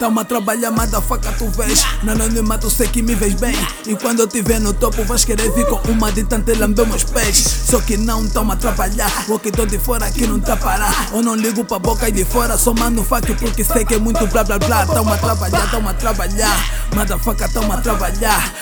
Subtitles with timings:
[0.00, 0.72] Tamo a trabalhar,
[1.06, 1.84] faca tu vês.
[2.02, 3.54] No anonimato sei que me vês bem.
[3.86, 6.86] E quando eu te ver no topo, vais querer vir com uma de tanto lamber
[6.86, 7.36] meus pés.
[7.36, 9.12] Só que não tamo a trabalhar.
[9.28, 11.10] O que tô de fora aqui não tá parar.
[11.12, 14.26] Ou não ligo pra boca de fora, só mando fuck porque sei que é muito
[14.28, 14.86] blá blá blá.
[14.86, 17.18] Tamo a trabalhar, tamo a trabalhar.
[17.22, 18.54] faca tamo a trabalhar.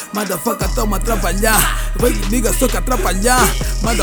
[0.43, 1.93] faca tamo a trabalhar.
[2.01, 3.47] Vai liga só que atrapalhar.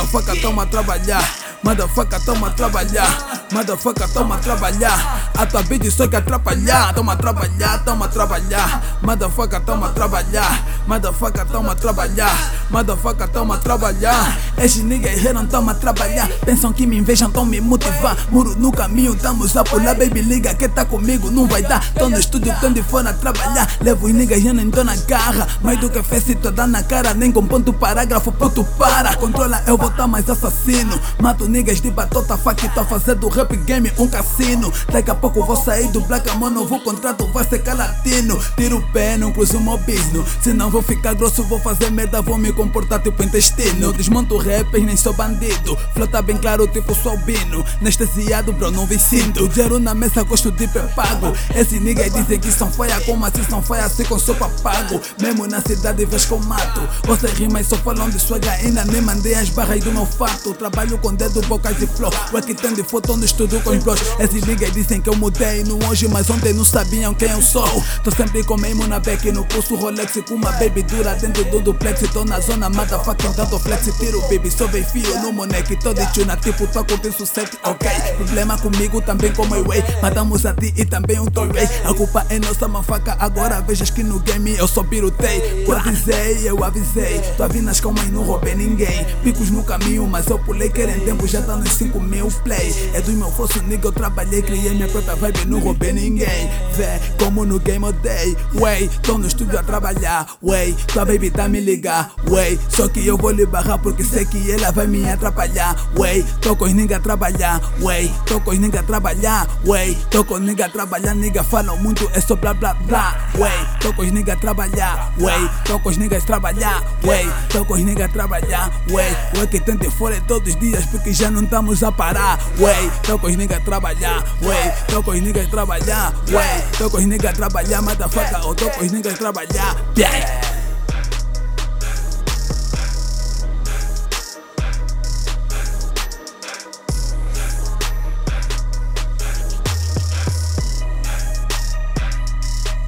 [0.10, 1.45] faca tamo a trabalhar.
[1.66, 3.10] Motherfucker, toma trabalhar.
[3.52, 5.32] Motherfucker, toma trabalhar.
[5.36, 6.94] A tua vida só que atrapalhar.
[6.94, 9.00] Toma trabalhar, toma trabalhar.
[9.02, 10.64] Motherfucker, toma trabalhar.
[10.86, 12.54] Motherfucker, toma trabalhar.
[12.70, 14.38] Motherfucker, toma trabalhar.
[14.60, 16.30] Esses niggas não toma trabalhar.
[16.46, 18.16] Pensam que me invejam, tão me motivar.
[18.30, 19.96] Muro no caminho, tamo a pular.
[19.96, 21.84] Baby, liga que tá comigo, não vai dar.
[21.94, 23.68] Tô no estúdio, tão de fora trabalhar.
[23.82, 25.48] Levo os niggas, já nem tô na garra.
[25.64, 27.16] Mais do que fez, tô dando na cara.
[27.16, 29.16] Nem com ponto parágrafo, puto para.
[29.16, 31.00] Controla, eu vou tá mais assassino.
[31.20, 34.72] Mato niggas de batota, fuck, tô fazendo rap game, um cassino.
[34.92, 38.38] Daqui a pouco vou sair do Black Amor, novo contrato vai ser latino.
[38.58, 40.26] Tiro o pé, não cruzo business.
[40.42, 43.94] Se não vou ficar grosso, vou fazer merda, vou me comportar tipo intestino.
[43.94, 45.78] Desmonto rappers, nem sou bandido.
[45.94, 47.64] Flota bem claro, tipo sou albino.
[47.80, 49.48] Anestesiado, bro, não vi cinto.
[49.48, 51.34] Dinheiro na mesa, gosto de pré-pago.
[51.56, 55.00] Esses niggas dizem que são faia, como assim são faia, assim com sopa pago.
[55.22, 56.82] Mesmo na cidade, vês que eu mato.
[57.06, 60.54] Vocês rimam e só falam de sua ainda nem mandei as barras do meu fato.
[60.54, 62.12] Trabalho com dedo bocas e flow.
[62.34, 64.00] O tem de foto no estudo com os bros.
[64.20, 67.68] Esses niggas dizem que eu mudei no hoje, mas ontem não sabiam quem eu sou.
[68.04, 71.62] Tô sempre com mesmo na back no pulso Rolex com uma baby dura dentro do
[71.62, 72.02] duplex.
[72.12, 73.86] Tô na zona motherfucking tanto flex.
[73.98, 75.76] Tiro baby, só vem fio no moneque.
[75.78, 77.90] Tô de tuna, tipo, tô com sucesso, ok.
[78.18, 79.66] Problema comigo também como eu,
[80.02, 81.50] Matamos a ti e também um toy,
[81.84, 83.16] A culpa é nossa, mafaca.
[83.20, 85.66] Agora vejas que no game eu só pirotei.
[85.68, 87.20] Eu avisei, eu avisei.
[87.38, 89.06] Tô vindo nas calma e não roubei ninguém.
[89.24, 90.70] Picos no caminho, mas eu pulei.
[90.70, 92.92] Querem tempo, já tá nos 5 mil play.
[92.94, 96.50] É do meu forço, nigga, eu trabalhei, criei minha própria vibe, não roubei ninguém.
[96.74, 98.90] Vê como no game odeio, way.
[99.02, 100.76] Tô no estúdio a trabalhar, way.
[100.88, 102.60] Tua baby tá me ligar, way.
[102.70, 106.24] Só que eu vou lhe barrar porque sei que ela vai me atrapalhar, way.
[106.42, 108.14] Tô com os nigga a trabalhar, way.
[108.26, 109.98] Tô com os nigga a trabalhar, way.
[110.10, 113.68] Tô com os nigga a trabalhar, nigga falam muito, é só blá blá blá, way.
[113.80, 115.50] Tô com os nigga a trabalhar, way.
[115.66, 117.32] Tô com os niggas trabalhar, way.
[117.50, 119.16] Tô com os nigga a trabalhar, way.
[119.42, 122.92] O que tente fora todos os dias porque já não estamos a parar, way.
[123.04, 124.74] Tô com os niggas trabalhar, way.
[124.88, 126.64] Tô com os niggas trabalhar, way.
[126.78, 128.46] Tô com os niggas trabalhar, motherfucker.
[128.46, 130.45] Ou tô com os niggas trabalhar, yeah.